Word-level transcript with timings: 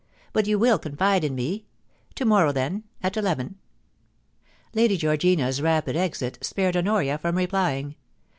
But 0.33 0.47
you 0.47 0.57
will 0.57 0.79
confide 0.79 1.23
in 1.23 1.35
me. 1.35 1.67
To 2.15 2.25
morrow, 2.25 2.51
then, 2.51 2.85
at 3.03 3.17
eleven.' 3.17 3.59
Lady 4.73 4.97
Georgina's 4.97 5.61
rapid 5.61 5.95
exit 5.95 6.39
spared 6.43 6.75
Honoria 6.75 7.19
from 7.19 7.37
replying. 7.37 7.93